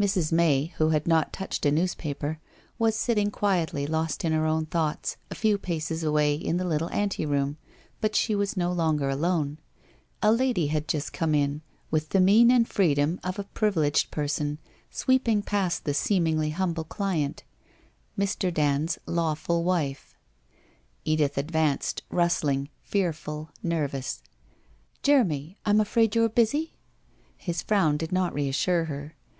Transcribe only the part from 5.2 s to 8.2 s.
a few paces away in the little anteroom, but